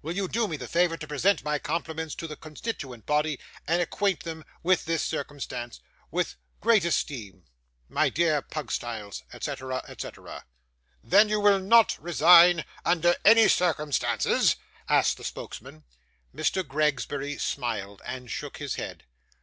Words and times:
'Will 0.00 0.16
you 0.16 0.26
do 0.26 0.48
me 0.48 0.56
the 0.56 0.66
favour 0.66 0.96
to 0.96 1.06
present 1.06 1.44
my 1.44 1.58
compliments 1.58 2.14
to 2.14 2.26
the 2.26 2.34
constituent 2.34 3.04
body, 3.04 3.38
and 3.68 3.82
acquaint 3.82 4.20
them 4.22 4.42
with 4.62 4.86
this 4.86 5.02
circumstance? 5.02 5.80
'With 6.10 6.36
great 6.62 6.86
esteem, 6.86 7.44
'My 7.90 8.08
dear 8.08 8.40
Mr. 8.40 8.50
Pugstyles, 8.50 9.22
'&c.&c.' 9.34 10.40
'Then 11.04 11.28
you 11.28 11.40
will 11.40 11.58
not 11.60 12.02
resign, 12.02 12.64
under 12.86 13.16
any 13.22 13.48
circumstances?' 13.48 14.56
asked 14.88 15.18
the 15.18 15.24
spokesman. 15.24 15.84
Mr. 16.34 16.62
Gregsbury 16.66 17.36
smiled, 17.38 18.00
and 18.06 18.30
shook 18.30 18.56
his 18.56 18.76
head. 18.76 19.04